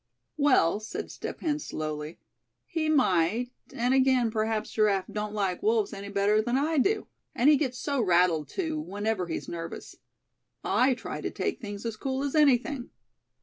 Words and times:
"Well," 0.35 0.79
said 0.79 1.11
Step 1.11 1.41
Hen, 1.41 1.59
slowly; 1.59 2.17
"he 2.65 2.89
might; 2.89 3.51
and 3.71 3.93
again, 3.93 4.31
perhaps 4.31 4.71
Giraffe 4.71 5.05
don't 5.11 5.35
like 5.35 5.61
wolves 5.61 5.93
any 5.93 6.09
better 6.09 6.41
than 6.41 6.57
I 6.57 6.79
do. 6.79 7.05
And 7.35 7.51
he 7.51 7.55
gets 7.55 7.77
so 7.77 8.01
rattled 8.01 8.47
too, 8.49 8.79
whenever 8.79 9.27
he's 9.27 9.47
nervous. 9.47 9.97
I 10.63 10.95
try 10.95 11.21
to 11.21 11.29
take 11.29 11.61
things 11.61 11.85
as 11.85 11.97
cool 11.97 12.23
as 12.23 12.33
anything. 12.33 12.89